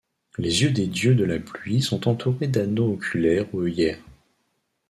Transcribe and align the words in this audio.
Les 0.39 0.63
yeux 0.63 0.71
des 0.71 0.87
dieux 0.87 1.13
de 1.13 1.23
la 1.23 1.37
pluie 1.37 1.79
sont 1.83 2.07
entourés 2.07 2.47
d'anneaux 2.47 2.93
oculaires 2.93 3.45
ou 3.53 3.65
œillères. 3.67 4.01